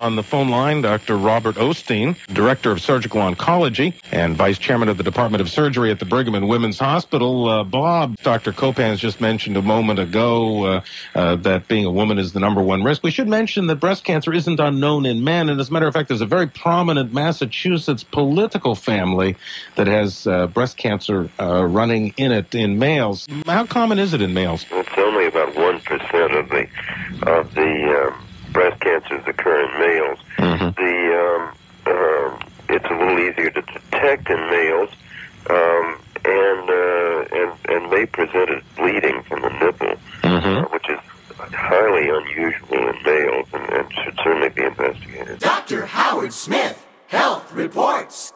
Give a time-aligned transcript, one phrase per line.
[0.00, 1.18] On the phone line, Dr.
[1.18, 5.98] Robert Osteen, Director of Surgical Oncology and Vice Chairman of the Department of Surgery at
[5.98, 7.46] the Brigham and Women's Hospital.
[7.46, 8.50] Uh, Bob, Dr.
[8.52, 10.80] Kopans just mentioned a moment ago uh,
[11.14, 13.02] uh, that being a woman is the number one risk.
[13.02, 15.92] We should mention that breast cancer isn't unknown in men, and as a matter of
[15.92, 19.36] fact, there's a very prominent Massachusetts political family
[19.76, 23.26] that has uh, breast cancer uh, running in it in males.
[23.44, 24.64] How common is it in males?
[24.70, 26.66] It's only about one percent of the
[27.26, 30.18] of the um, breast cancers occur in males.
[30.38, 30.70] Mm-hmm.
[30.82, 31.54] The um,
[31.86, 34.90] uh, it's a little easier to detect in males,
[35.48, 40.64] um, and uh, and and may present as bleeding from the nipple, Mhm.
[40.64, 40.98] uh, which is
[41.38, 45.38] highly unusual in males, and, and should certainly be investigated.
[45.40, 45.86] Dr.
[45.86, 48.29] Howard Smith, Health Reports.